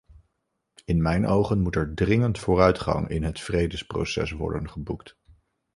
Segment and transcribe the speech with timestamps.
[0.85, 5.17] In mijn ogen moet er dringend vooruitgang in het vredesproces worden geboekt.